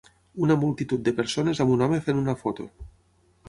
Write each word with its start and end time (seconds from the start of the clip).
Una 0.45 0.55
multitud 0.61 1.03
de 1.09 1.13
persones 1.21 1.63
amb 1.67 1.77
un 1.77 1.87
home 1.89 2.03
fent 2.09 2.25
una 2.25 2.39
foto. 2.43 2.69